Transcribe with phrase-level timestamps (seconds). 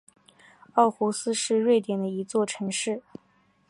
[0.73, 3.03] 奥胡斯是瑞典的一座城市。